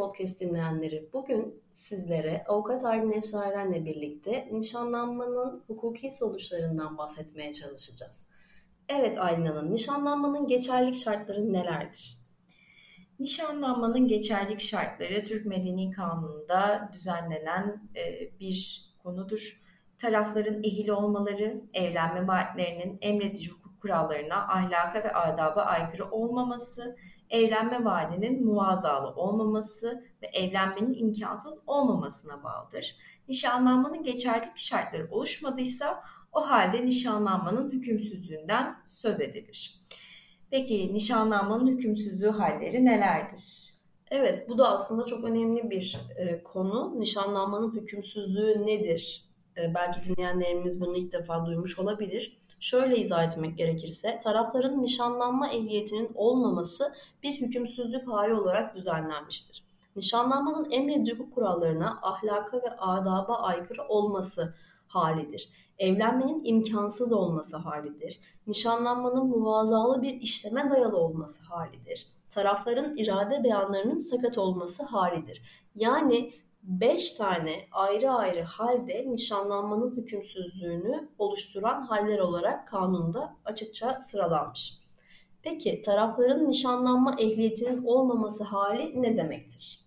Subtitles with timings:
[0.00, 1.08] Podcast dinleyenleri.
[1.12, 8.26] Bugün sizlere avukat Aylin Esra Eren'le birlikte nişanlanmanın hukuki sonuçlarından bahsetmeye çalışacağız.
[8.88, 12.16] Evet Aylin Hanım, nişanlanmanın geçerlilik şartları nelerdir?
[13.18, 19.62] Nişanlanmanın geçerlilik şartları Türk Medeni Kanunu'nda düzenlenen e, bir konudur.
[19.98, 26.96] Tarafların ehil olmaları, evlenme vaatlerinin emredici hukuk kurallarına, ahlaka ve adaba aykırı olmaması,
[27.30, 32.96] evlenme vaadinin muvazalı olmaması ve evlenmenin imkansız olmamasına bağlıdır.
[33.28, 39.80] Nişanlanmanın geçerlilik şartları oluşmadıysa o halde nişanlanmanın hükümsüzlüğünden söz edilir.
[40.50, 43.70] Peki nişanlanmanın hükümsüzlüğü halleri nelerdir?
[44.10, 47.00] Evet, bu da aslında çok önemli bir e, konu.
[47.00, 49.24] Nişanlanmanın hükümsüzlüğü nedir?
[49.56, 52.39] E, belki dinleyenlerimiz bunu ilk defa duymuş olabilir.
[52.60, 59.64] Şöyle izah etmek gerekirse, tarafların nişanlanma ehliyetinin olmaması bir hükümsüzlük hali olarak düzenlenmiştir.
[59.96, 64.54] Nişanlanmanın emredici hukuk kurallarına, ahlaka ve adaba aykırı olması
[64.86, 65.48] halidir.
[65.78, 68.18] Evlenmenin imkansız olması halidir.
[68.46, 72.06] Nişanlanmanın muvazalı bir işleme dayalı olması halidir.
[72.30, 75.42] Tarafların irade beyanlarının sakat olması halidir.
[75.74, 84.74] Yani 5 tane ayrı ayrı halde nişanlanmanın hükümsüzlüğünü oluşturan haller olarak kanunda açıkça sıralanmış.
[85.42, 89.80] Peki tarafların nişanlanma ehliyetinin olmaması hali ne demektir?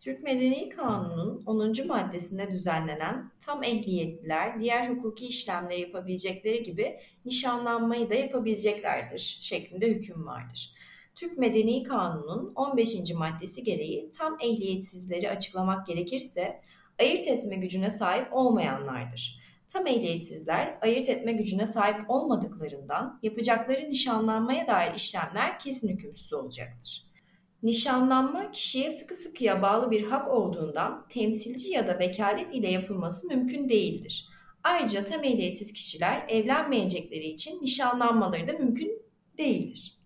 [0.00, 1.86] Türk Medeni Kanunu'nun 10.
[1.86, 10.74] maddesinde düzenlenen tam ehliyetliler diğer hukuki işlemleri yapabilecekleri gibi nişanlanmayı da yapabileceklerdir şeklinde hüküm vardır.
[11.20, 13.14] Türk Medeni Kanunu'nun 15.
[13.14, 16.60] maddesi gereği tam ehliyetsizleri açıklamak gerekirse
[17.00, 19.40] ayırt etme gücüne sahip olmayanlardır.
[19.68, 27.06] Tam ehliyetsizler ayırt etme gücüne sahip olmadıklarından yapacakları nişanlanmaya dair işlemler kesin hükümsüz olacaktır.
[27.62, 33.68] Nişanlanma kişiye sıkı sıkıya bağlı bir hak olduğundan temsilci ya da vekalet ile yapılması mümkün
[33.68, 34.28] değildir.
[34.64, 39.02] Ayrıca tam ehliyetsiz kişiler evlenmeyecekleri için nişanlanmaları da mümkün
[39.38, 39.99] değildir.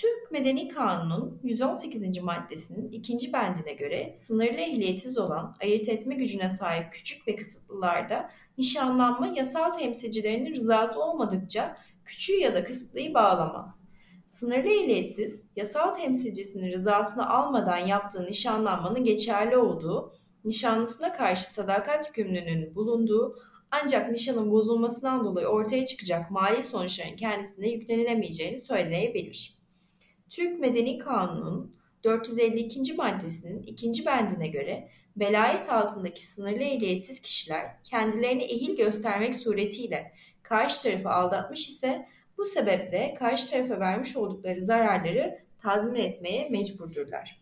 [0.00, 2.22] Türk Medeni Kanunu'nun 118.
[2.22, 9.26] maddesinin ikinci bendine göre sınırlı ehliyetsiz olan ayırt etme gücüne sahip küçük ve kısıtlılarda nişanlanma
[9.26, 13.84] yasal temsilcilerinin rızası olmadıkça küçüğü ya da kısıtlıyı bağlamaz.
[14.26, 20.12] Sınırlı ehliyetsiz, yasal temsilcisinin rızasını almadan yaptığı nişanlanmanın geçerli olduğu,
[20.44, 23.38] nişanlısına karşı sadakat hükümlünün bulunduğu
[23.70, 29.59] ancak nişanın bozulmasından dolayı ortaya çıkacak mali sonuçların kendisine yüklenilemeyeceğini söylenebilir.
[30.30, 32.94] Türk Medeni Kanunu'nun 452.
[32.94, 41.10] maddesinin ikinci bendine göre velayet altındaki sınırlı ehliyetsiz kişiler kendilerini ehil göstermek suretiyle karşı tarafı
[41.10, 42.06] aldatmış ise
[42.38, 47.40] bu sebeple karşı tarafa vermiş oldukları zararları tazmin etmeye mecburdurlar.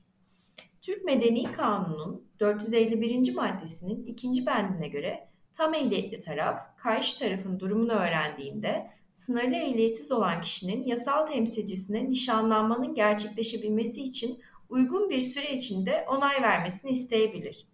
[0.80, 3.34] Türk Medeni Kanunu'nun 451.
[3.34, 10.84] maddesinin ikinci bendine göre tam ehliyetli taraf karşı tarafın durumunu öğrendiğinde sınırlı ehliyetsiz olan kişinin
[10.86, 17.68] yasal temsilcisine nişanlanmanın gerçekleşebilmesi için uygun bir süre içinde onay vermesini isteyebilir.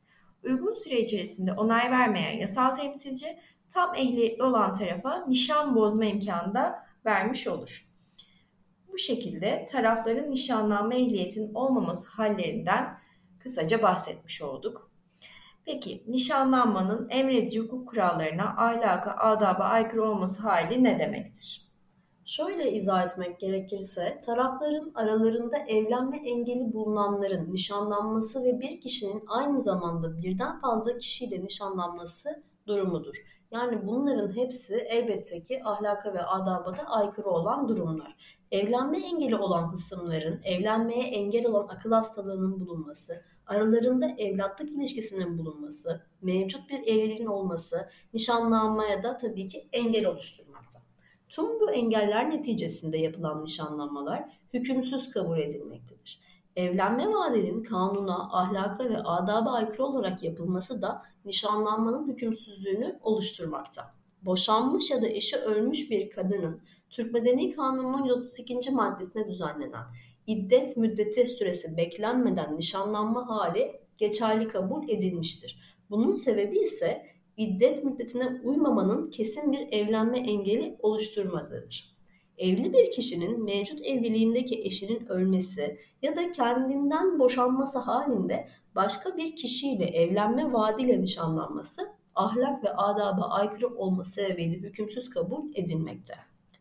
[0.45, 3.27] Uygun süre içerisinde onay vermeyen yasal temsilci
[3.71, 7.89] tam ehliyetli olan tarafa nişan bozma imkanı da vermiş olur.
[8.93, 12.99] Bu şekilde tarafların nişanlanma ehliyetinin olmaması hallerinden
[13.39, 14.91] kısaca bahsetmiş olduk.
[15.67, 21.65] Peki nişanlanmanın emredici hukuk kurallarına, ahlaka, adaba aykırı olması hali ne demektir?
[22.25, 30.23] Şöyle izah etmek gerekirse, tarafların aralarında evlenme engeli bulunanların nişanlanması ve bir kişinin aynı zamanda
[30.23, 33.17] birden fazla kişiyle nişanlanması durumudur.
[33.51, 38.17] Yani bunların hepsi elbette ki ahlaka ve adaba da aykırı olan durumlar.
[38.51, 46.71] Evlenme engeli olan kısımların, evlenmeye engel olan akıl hastalığının bulunması, aralarında evlatlık ilişkisinin bulunması, mevcut
[46.71, 50.79] bir evliliğin olması nişanlanmaya da tabii ki engel oluşturmakta.
[51.29, 56.21] Tüm bu engeller neticesinde yapılan nişanlanmalar hükümsüz kabul edilmektedir.
[56.57, 63.95] Evlenme vaadinin kanuna, ahlaka ve adaba aykırı olarak yapılması da nişanlanmanın hükümsüzlüğünü oluşturmakta.
[64.23, 68.71] Boşanmış ya da eşi ölmüş bir kadının Türk Medeni Kanunu'nun 132.
[68.71, 69.85] maddesine düzenlenen
[70.27, 75.77] iddet müddeti süresi beklenmeden nişanlanma hali geçerli kabul edilmiştir.
[75.91, 77.07] Bunun sebebi ise
[77.37, 81.95] iddet müddetine uymamanın kesin bir evlenme engeli oluşturmadığıdır.
[82.39, 89.85] Evli bir kişinin mevcut evliliğindeki eşinin ölmesi ya da kendinden boşanması halinde başka bir kişiyle
[89.85, 91.83] evlenme vaadiyle nişanlanması
[92.15, 96.15] ahlak ve adaba aykırı olması sebebiyle hükümsüz kabul edilmekte.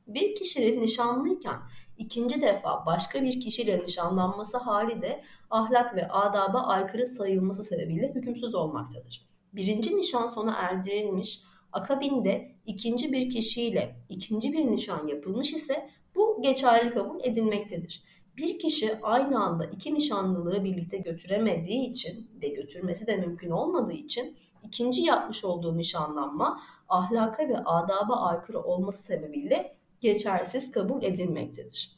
[0.08, 1.56] Bir kişinin nişanlıyken
[1.98, 8.56] ikinci defa başka bir kişiyle nişanlanması hali de ahlak ve adaba aykırı sayılması sebebiyle hükümsüz
[8.56, 9.26] olmaktadır.
[9.54, 16.90] Birinci nişan sona erdirilmiş, akabinde ikinci bir kişiyle ikinci bir nişan yapılmış ise bu geçerli
[16.90, 18.04] kabul edilmektedir.
[18.38, 24.38] Bir kişi aynı anda iki nişanlılığı birlikte götüremediği için ve götürmesi de mümkün olmadığı için
[24.64, 31.92] ikinci yapmış olduğu nişanlanma ahlaka ve adaba aykırı olması sebebiyle geçersiz kabul edilmektedir.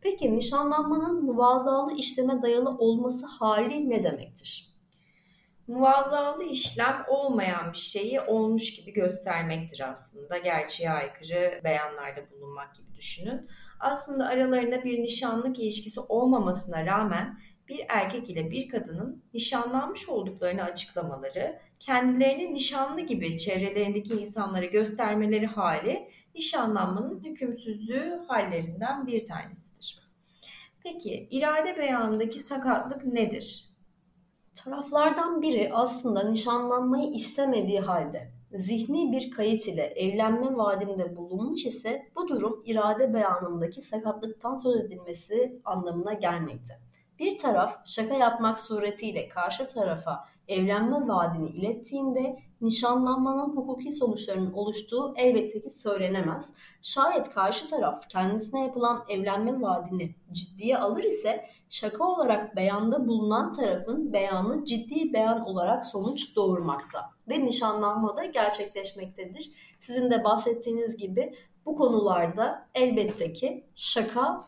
[0.00, 4.68] Peki nişanlanmanın muvazalı işleme dayalı olması hali ne demektir?
[5.66, 10.38] Muvazalı işlem olmayan bir şeyi olmuş gibi göstermektir aslında.
[10.38, 13.48] Gerçeğe aykırı beyanlarda bulunmak gibi düşünün.
[13.80, 17.38] Aslında aralarında bir nişanlık ilişkisi olmamasına rağmen
[17.68, 26.08] bir erkek ile bir kadının nişanlanmış olduklarını açıklamaları, kendilerini nişanlı gibi çevrelerindeki insanlara göstermeleri hali
[26.38, 29.98] nişanlanmanın hükümsüzlüğü hallerinden bir tanesidir.
[30.82, 33.68] Peki irade beyanındaki sakatlık nedir?
[34.54, 42.28] Taraflardan biri aslında nişanlanmayı istemediği halde zihni bir kayıt ile evlenme vaadinde bulunmuş ise bu
[42.28, 46.74] durum irade beyanındaki sakatlıktan söz edilmesi anlamına gelmekte.
[47.18, 55.62] Bir taraf şaka yapmak suretiyle karşı tarafa evlenme vaadini ilettiğinde nişanlanmanın hukuki sonuçlarının oluştuğu elbette
[55.62, 56.50] ki söylenemez.
[56.82, 64.12] Şayet karşı taraf kendisine yapılan evlenme vaadini ciddiye alır ise şaka olarak beyanda bulunan tarafın
[64.12, 69.50] beyanı ciddi beyan olarak sonuç doğurmakta ve nişanlanma da gerçekleşmektedir.
[69.80, 71.34] Sizin de bahsettiğiniz gibi
[71.66, 74.44] bu konularda elbette ki şaka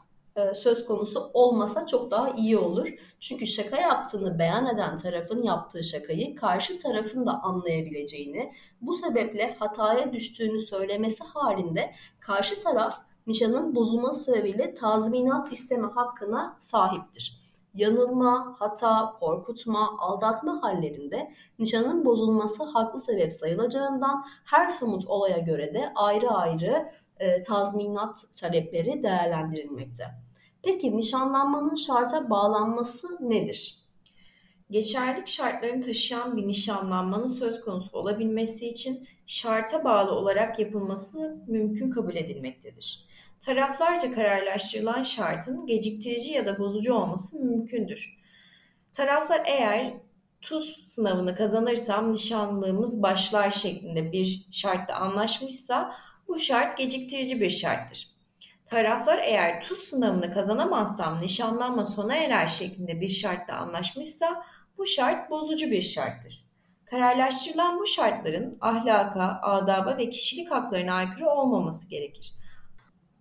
[0.55, 2.89] söz konusu olmasa çok daha iyi olur.
[3.21, 10.13] Çünkü şaka yaptığını beyan eden tarafın yaptığı şakayı karşı tarafın da anlayabileceğini, bu sebeple hataya
[10.13, 17.41] düştüğünü söylemesi halinde karşı taraf nişanın bozulması sebebiyle tazminat isteme hakkına sahiptir.
[17.75, 25.93] Yanılma, hata, korkutma, aldatma hallerinde nişanın bozulması haklı sebep sayılacağından her somut olaya göre de
[25.95, 30.05] ayrı ayrı e, tazminat talepleri değerlendirilmekte.
[30.63, 33.75] Peki nişanlanmanın şarta bağlanması nedir?
[34.71, 42.17] Geçerlik şartlarını taşıyan bir nişanlanmanın söz konusu olabilmesi için şarta bağlı olarak yapılması mümkün kabul
[42.17, 43.05] edilmektedir.
[43.41, 48.21] Taraflarca kararlaştırılan şartın geciktirici ya da bozucu olması mümkündür.
[48.93, 49.95] Taraflar eğer
[50.41, 55.95] tuz sınavını kazanırsam nişanlığımız başlar şeklinde bir şartta anlaşmışsa
[56.31, 58.11] bu şart geciktirici bir şarttır.
[58.67, 64.45] Taraflar eğer tuz sınavını kazanamazsam nişanlanma sona erer şeklinde bir şartta anlaşmışsa
[64.79, 66.47] bu şart bozucu bir şarttır.
[66.85, 72.33] Kararlaştırılan bu şartların ahlaka, adaba ve kişilik haklarına aykırı olmaması gerekir.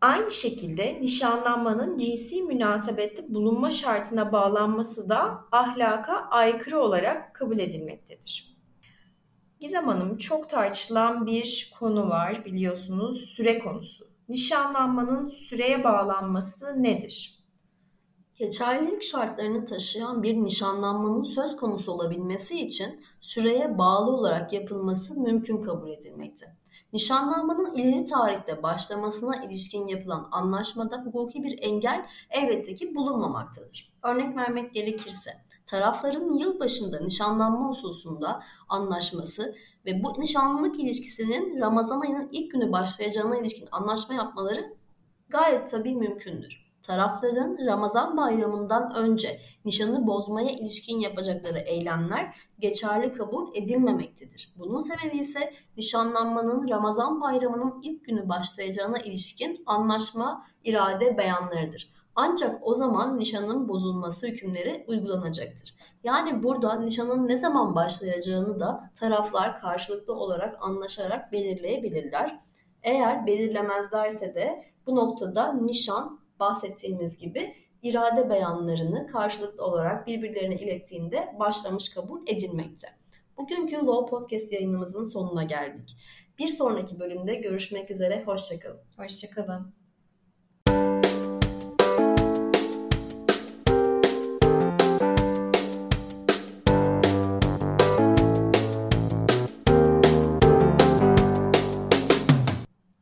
[0.02, 8.59] Aynı şekilde nişanlanmanın cinsi münasebette bulunma şartına bağlanması da ahlaka aykırı olarak kabul edilmektedir.
[9.60, 14.08] Gizem Hanım çok tartışılan bir konu var biliyorsunuz süre konusu.
[14.30, 17.40] Nişanlanmanın süreye bağlanması nedir?
[18.36, 25.90] Geçerlilik şartlarını taşıyan bir nişanlanmanın söz konusu olabilmesi için süreye bağlı olarak yapılması mümkün kabul
[25.90, 26.56] edilmekte.
[26.94, 33.94] Nişanlanmanın ileri tarihte başlamasına ilişkin yapılan anlaşmada hukuki bir engel elbette ki bulunmamaktadır.
[34.04, 42.30] Örnek vermek gerekirse tarafların yıl başında nişanlanma hususunda anlaşması ve bu nişanlılık ilişkisinin Ramazan ayının
[42.32, 44.74] ilk günü başlayacağına ilişkin anlaşma yapmaları
[45.30, 46.70] gayet tabii mümkündür.
[46.84, 54.54] Tarafların Ramazan bayramından önce nişanı bozmaya ilişkin yapacakları eylemler geçerli kabul edilmemektedir.
[54.58, 61.99] Bunun sebebi ise nişanlanmanın Ramazan bayramının ilk günü başlayacağına ilişkin anlaşma irade beyanlarıdır.
[62.22, 65.76] Ancak o zaman nişanın bozulması hükümleri uygulanacaktır.
[66.04, 72.40] Yani burada nişanın ne zaman başlayacağını da taraflar karşılıklı olarak anlaşarak belirleyebilirler.
[72.84, 81.90] Eğer belirlemezlerse de bu noktada nişan bahsettiğimiz gibi irade beyanlarını karşılıklı olarak birbirlerine ilettiğinde başlamış
[81.90, 82.88] kabul edilmekte.
[83.38, 85.98] Bugünkü Law Podcast yayınımızın sonuna geldik.
[86.40, 88.80] Bir sonraki bölümde görüşmek üzere, hoşçakalın.
[88.98, 89.79] Hoşçakalın.